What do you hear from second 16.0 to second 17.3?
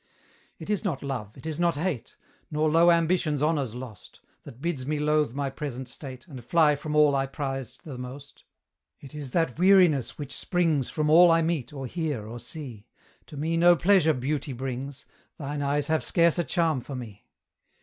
scarce a charm for me.